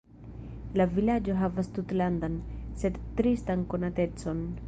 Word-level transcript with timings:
La 0.79 0.87
vilaĝo 0.93 1.35
havas 1.41 1.69
tutlandan, 1.75 2.39
sed 2.85 2.99
tristan 3.21 3.65
konatecon. 3.75 4.45